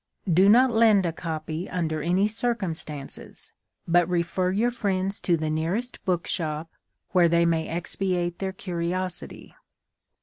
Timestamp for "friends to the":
4.71-5.51